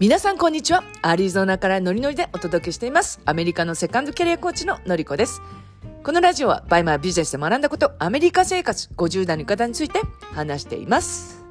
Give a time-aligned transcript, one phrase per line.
[0.00, 0.82] 皆さんこんにちは。
[1.02, 3.20] アリゾナからノリノリでお届けしています。
[3.26, 5.42] アメリカのセカンドキャリアコーチののりこです。
[6.02, 10.00] このラジオはバイマービジネスで学んだこと、アメリカ生活50代の方について
[10.32, 11.44] 話しています。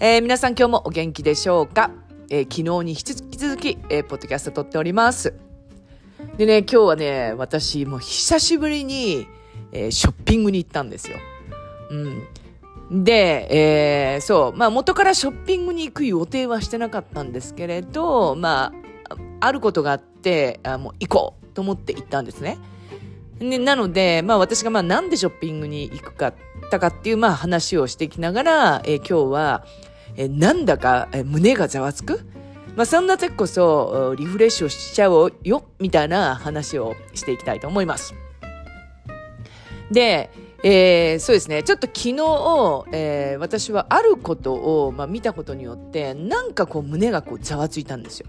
[0.00, 1.90] えー、皆さん今日もお元気でしょうか、
[2.30, 5.34] えー、昨日に引き続き、えー、ポッドキャスト撮っております。
[6.38, 9.26] でね、今日はね、私もう久しぶりに、
[9.72, 11.18] えー、ショッピングに行ったんですよ。
[11.90, 12.26] うん。
[12.90, 18.72] で、えー、そう、まあ元からショッピングに行く予定はしてなかったんですけれど、ま
[19.10, 22.58] あ、あることがあって、あもう行こうと思って行ったんですね。
[23.38, 26.34] でなので、まあ私がまあなんでショッピングに行くかっ
[26.70, 29.64] たかっていうまあ話をしていきながら、えー、今日は、
[30.16, 32.20] えー、なんだか、え、胸がざわつく？
[32.74, 38.14] まあそんな時こそリフレッシュしちゃおうよみたいな話をしていきたいと思います。
[39.90, 40.30] で、
[40.64, 41.62] えー、そうですね。
[41.62, 42.16] ちょっと昨日、
[42.92, 44.54] えー、私はあること
[44.86, 48.26] を、まあ、見たことによって、なんかこう胸がこうざわついたんですよ。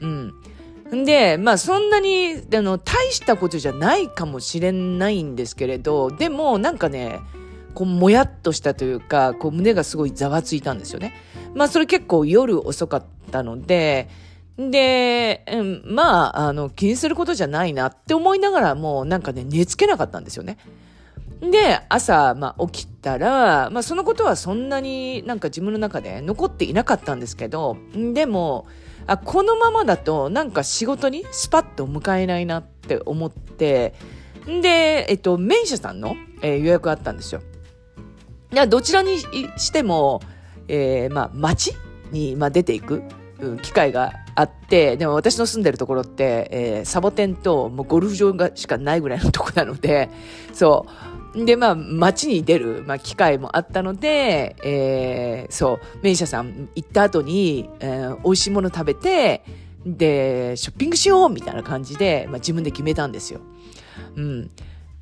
[0.00, 1.04] うん。
[1.04, 7.20] で、まあそんなに、あの、大したことじゃないかもしれないんですけれど、でもなんかね、
[7.74, 11.14] こうもやっとしたというか、こう胸がすごいざわついたんですよね。
[11.54, 14.08] まあそれ結構夜遅かったので、
[14.58, 20.58] で、うん、まあ、あの、気にすることじゃないなって思いながらも、なんかね、寝つけなかったんですよね。
[21.40, 27.76] で、朝、まあ、起きたら、まあ、そのことはそんなになんか自分の中で残っていなかったんですけど、
[28.14, 28.66] でも、
[29.06, 33.94] あ、このままだとなんか仕事にスパッと迎えないなって思って、
[34.46, 37.42] で、えっと、名車さんの、えー、予約があったんですよ。
[38.68, 40.20] どちらにしても、
[40.68, 41.74] えー、まあ、街
[42.10, 43.02] に、まあ、出ていく、
[43.40, 50.08] うん、機会があって、でも私の住んでるところって、えー、サボテンともうゴルフ場がしかないぐらいのとこなので、
[50.52, 50.86] そ
[51.27, 59.42] う、で、まあ、街に出る、まあ、機会もあったので、えー、そう、名車さん行った後に、えー、美味しいもの食べて、
[59.84, 63.40] で、ショッピングしようみたいな感じで、まあ、自分で決めたんですよ。
[64.16, 64.50] うん。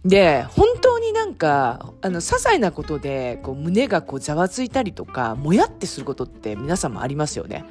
[0.05, 7.65] で、本当になんか、あの、些細なことで、こう、胸がこう、ざわついたりとか、もやってすることって皆さんもありますよね。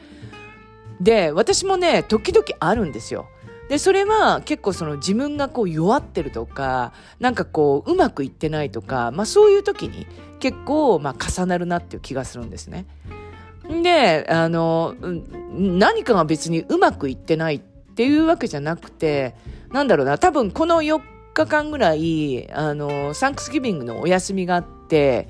[1.00, 3.28] で、私もね、時々あるんですよ。
[3.70, 10.06] で、それは結構その自分がこう弱ってるとか、なんかこううまくいってないとか、まあそういう時に
[10.40, 12.86] 結構まあ重なるなっていう気がするんですね。
[13.68, 14.96] で、あの、
[15.52, 19.36] 何かが別にうまくいってないっていうわけじゃなくて、
[19.72, 21.02] なんだろうな、多分この4
[21.34, 25.28] 日間ぐらい、あの、サンクスギビングのお休みがあって、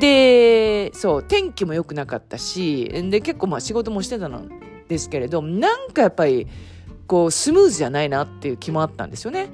[0.00, 4.48] で、そう、天気も良くなかったし、で、結構まあ仕事もしてたん
[4.86, 6.46] ですけれど、なんかやっぱり、
[7.08, 9.48] こうスムーズじゃないなっていう気もあったんですよね。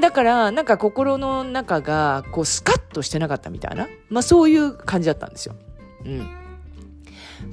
[0.00, 3.88] だから、なんか心の中が、こう、スカッとしてなかったみたいな。
[4.10, 5.54] まあ、そういう感じだったんですよ。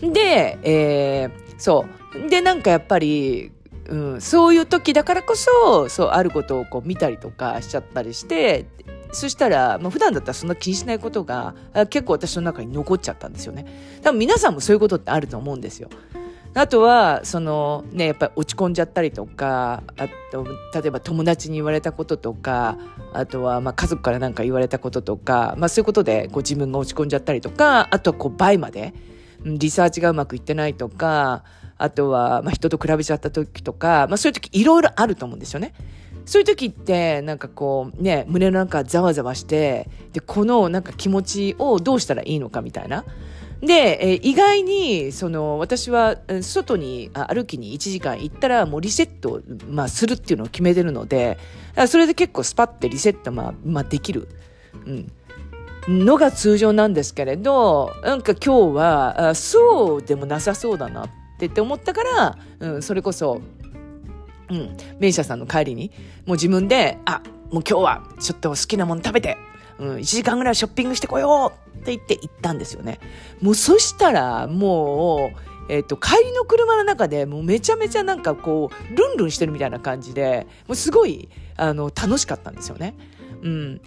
[0.01, 0.11] うん。
[0.11, 1.85] で、えー、そ
[2.25, 2.29] う。
[2.29, 3.51] で、なんかやっぱり、
[3.87, 8.65] うん、そういう時だからこそ、そう、あることをこう見たりとかしちゃったりして、
[9.13, 11.55] そしたら、まあ、普段だったらそんな気にしないことが、
[11.89, 13.65] 結構私の中に残っちゃったんですよね。
[14.03, 15.89] 多分皆さんもそういうことってあると思うんですよ。
[16.59, 22.79] あとは、そのね、やっぱり落ち込んじゃったりとか、あと、例えば友達に言われたこととか、
[23.13, 28.95] あとは、まあ家族から何か言われたこととか、まあそういうことで、こう自分が落ち込んじゃったりとか、あとはこう倍まで、
[29.45, 31.43] リサーチがうまくいってないとか、
[31.77, 35.75] あとは、まあ人と比べちゃった時とか、まあそういう時いろいろあると思うんですよね。
[36.25, 43.05] そういう時って、なんかこう、ね、胸の中ざわざわして、で、このなんか気持ちをどうしたらいいのかみたいな。
[43.61, 51.37] で、えー、意外に、その、私は、外に歩きに1時間行ったら、もうリセット、まあ、するっていうのを決めてるので、
[51.87, 54.27] それで結構スパッてリセット、まあ、まあ、できる。
[54.85, 55.11] うん。
[55.87, 63.41] のが通常なんですけれど、なんか今日は、そうでもなさそうだなってって思ったから、うん、それこそ、
[64.49, 65.91] うん、名車さんの帰りに、
[66.25, 69.37] もう自分で、あ、もう今日はちょっと好きなもの食べて、
[69.79, 72.99] うん、1時間ぐらいショッピングしてこようって言って行ったんですよね。
[73.41, 82.95] もうそしたら、もう、えっ、と、帰りの車の中でもうめちゃめちゃなんかこう、ルンルンしてるみたいな感じで、もうすごい、あの、楽しかったんですよね。
[83.41, 83.81] うん。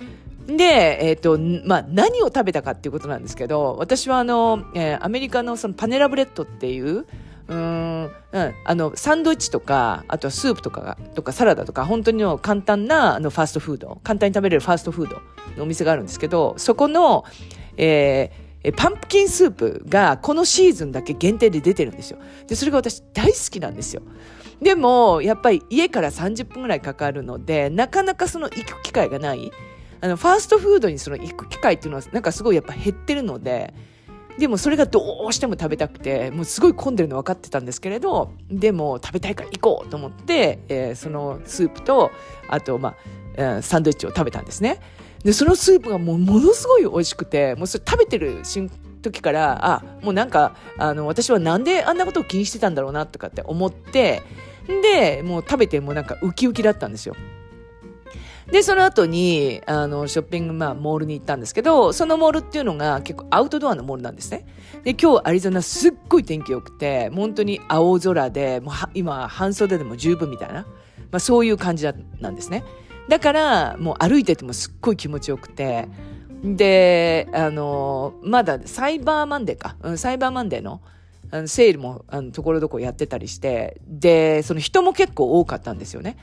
[0.46, 7.06] で、えっ、ー、と、まあ、何を食べたかっていうことなんですけど、私はあの、えー、アメリカのそのパネラブレッドっていう、
[7.48, 7.89] うん、
[8.32, 15.20] うん、あの、サンドイッチとか、あとはスープとかとかサラダとか、本当にの簡単なあのファーストフード、簡単に食べれるファーストフード
[15.56, 17.25] のお店があるんですけど、そこの、
[17.76, 22.19] えー、パンプキンスープがこのシーズンだけ限定で出てるんですよ。
[22.47, 24.03] で、それが私大好きなんですよ。
[24.61, 29.50] でも、やっぱり家から30分ぐらいかかるので、なかなかその行く機会がない。
[30.03, 33.73] あの、ファーストフードにその行く機会っていうのは、なんかすごいやっぱ減ってるので、
[34.40, 42.10] でもそれがどうしても食べたくて、もうすごい混んでるの分かってたんですけれど、でも食べたいから行こうと思って、えー、そのスープと、
[42.48, 42.96] あと、ま
[43.37, 44.81] あ、サンドイッチを食べたんですね。
[45.22, 48.70] で、そのスープがもうものすごい美味しくて、もうそれ食べてる瞬
[49.02, 54.22] 時から、あ、もうなんか、あの、私はなんであんなことを気にしてたんだろうなとかって思って、
[54.66, 57.14] で、もう食べてもなんかウキウキだったんですよ。
[58.52, 64.44] で、その後に、あの、ショッピング、まあ、モールに行ったんですけど、そのモールっていうのが結構アウトドアのモールなんですね。
[64.82, 70.62] で、今日アリゾナすっごい天気良くて、本当に青空で、もう今、半袖でも十分みたいな、
[71.12, 71.88] まあ、そういう感じ
[72.20, 72.64] なんですね。
[73.08, 75.88] だから、もう歩いててもすっごい気持ちよくて、
[76.43, 80.81] で、あの、まだサイバーマンデーか、うん、サイバーマンデーの、
[81.31, 86.17] あのセールも、あの、ところどころやってたりして、で、その人も結構多かったんですよね。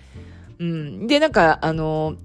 [0.60, 1.08] うん。
[1.08, 2.16] で、なんか、あの、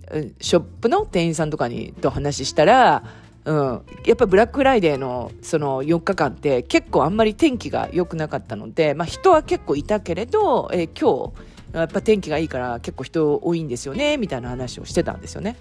[0.41, 3.03] ショップの店員さんとかにと話したら、
[3.45, 3.83] うん。
[4.07, 15.57] やっぱブラックフライデーのその4日間って結構あんまり天気が良くなかったので、まあ人は結構いたけれど、えー、今日、やっぱ天気がいいから結構人多いんですよね、みたいな話をしてたんですよね。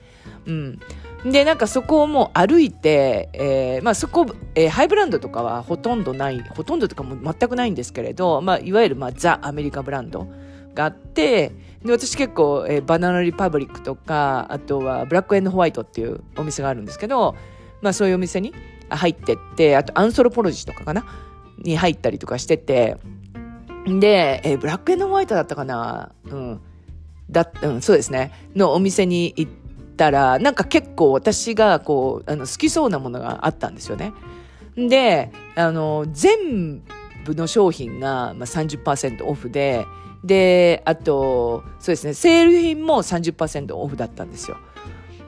[0.45, 0.79] うん。
[1.25, 10.27] で、なんかそこをもう歩いて、えー、まあそこ、えー、ハイブランドとかはほとんどない、ほとんどとかも全くないんですけれど、まあいわゆるまあザ・アメリカブランド。
[10.73, 11.51] があって、
[11.83, 17.35] で、私結構、えー、バナナリパブリックとか、あとはブラックエンドホワイトっていうお店があるんですけど、
[17.81, 18.53] まあそういうお店に
[18.89, 21.05] 入ってって、あとアンソロポロジーとかかな？
[21.57, 22.97] に入ったりとかしてて、
[23.85, 26.11] で、えー、ブラックエンドホワイトだったかな？
[26.25, 26.61] うん。
[27.29, 28.31] だ、うん、そうですね。
[28.55, 29.51] のお店に行っ
[29.97, 34.13] たら、なんか結構私がこう、あの、好きそうなものがあったんですよね。
[34.75, 36.81] で、あの、全部
[37.27, 39.85] の商品が、まあ、30%オフで、
[40.23, 44.57] で、あと、そうですね、セール品も30%オフだったんですよ。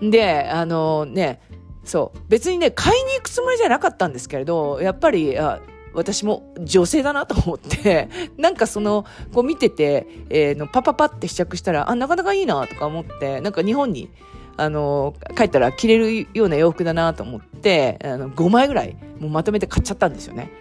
[0.01, 1.41] で、あのね、
[1.83, 5.61] そう、別にね、買いに行くつもりじゃなかったんですけれど、やっぱり、あ
[5.93, 14.09] 私も女性だなと思って、 なんかその、こう見てて、えー、のパパパって試着したら、あ、なかなかいいなとか思って、なんか日本に、
[14.57, 20.51] あの、帰ったら着れるような洋服だなと思って、あの、5枚ぐらい、もうまとめて買っちゃったんですよね。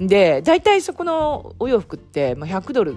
[0.00, 2.96] で、大体そこのお洋服って、まあ、100ドル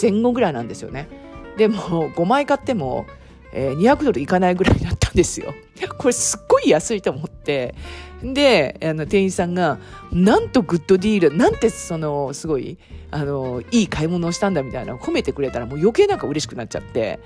[0.00, 1.08] 前後ぐらいなんですよね。
[1.56, 3.06] でも5枚買っても、
[3.52, 5.54] えー、200ドルいかないぐらいだったんですよ。
[5.98, 7.74] これすっごい安いと思って。
[8.22, 9.78] で、あの、店員さんが、
[10.12, 12.78] なんとグッドディール、なんてその、すごい、
[13.10, 17.18] あの、いい買い物をしたんだみたいなのを褒めてくれたらもう余計なんか嬉しくなっちゃって。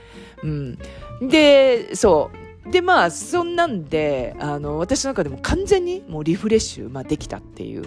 [0.42, 0.78] うん。
[1.20, 2.30] で、そ
[2.66, 2.70] う。
[2.70, 7.84] で、まあ、そんなんで、あの、私の中でも完全にもうリフレッシュ、まあ、できたっていう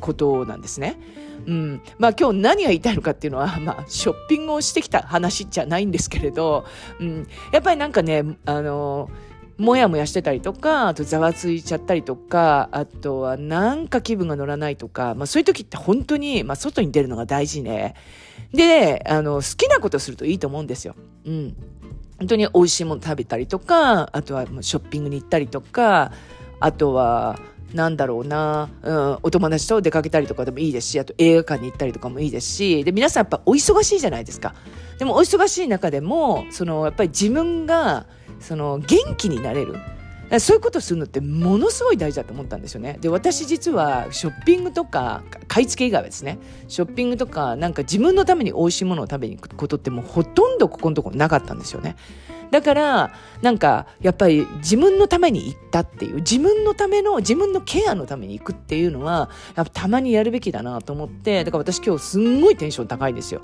[0.00, 0.98] ことなんですね。
[1.46, 1.82] うん。
[1.98, 6.64] まあ今日何が言いたいのかっていうのは、 まあショッピングをしてきた話じゃないんですけれど、
[7.00, 7.28] うん。
[7.52, 9.10] やっぱりなんかね、あの、
[9.58, 17.94] もやもやしてたりとか、あとざわついちゃったりとか、あとはなんか気分が乗らないとか、まあそういう時って本当に、まあ外に出るのが大事ね。
[18.52, 20.94] で、あの、好きなことするといいと思うんですよ。
[21.24, 21.56] うん。
[22.18, 26.12] 本当に美味しいもの食べたりとか、あとはショッピングに行ったりとか、
[26.60, 27.38] あとは、
[27.74, 34.54] なんだろうな、うん、お友達と出かけたりとかでもいいですし、あと映画館に行ったりとかもいいですし、で、皆さんやっぱお忙しいじゃないですか。
[34.98, 38.06] でもお忙しい中でも、その、やっぱり自分が、
[38.40, 39.74] その、元気になれる。
[40.40, 42.98] そういうことするのってものすごい大事だと思ったんですよね。
[43.00, 51.96] で、私実はショッピングとか、買い付け以外はですね、ショッピングとか、なんか自分のために美味しいものを食べに行くことってもうほとんどここのところなかったんですよね。
[52.50, 63.42] だから、なんか、やっぱり自分のために行ったっていう、自分のための、自分のケアのために行くっていうのは、やっぱたまにやるべきだなと思って、だから私今日すんごいテンション高いんですよ。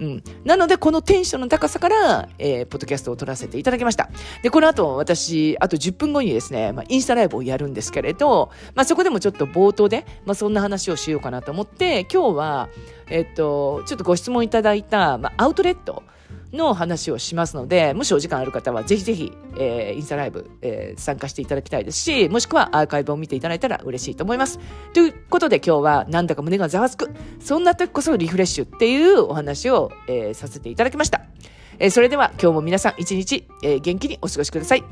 [0.00, 0.22] うん。
[0.44, 4.10] なので、このテンションの高さから、えー、ポッドキャストを撮らせていただきました。
[4.42, 12.68] で、この後、私、あと10分後にですね、まあ、インスタライブをやるんですけれど、まあ、そこでもちょっと冒頭で、まあ、そんな話をしようかなと思って、今日は、
[13.08, 16.02] えっと、ちょっとご質問いただいた、まあ、アウトレット、
[16.54, 24.58] の話をしますので、もしお時間ある方はぜひぜひ、えー、インスタライブ、えー、参加していただきたいですし、もしくはアーカイブを見ていただいたら嬉しいと思います。
[24.92, 31.22] ということで今日はなんだか胸がざわつく、そんな時こそリフレッシュっていうお話を、えー、させていただきました。
[31.78, 34.84] えー、それでは今日も皆さん一日、えー、元気にお過ごしください。